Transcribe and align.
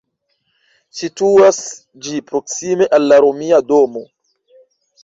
Situas 1.01 1.59
ĝi 2.09 2.25
proksime 2.33 2.89
al 2.99 3.07
la 3.13 3.21
Romia 3.29 3.63
domo. 3.71 4.07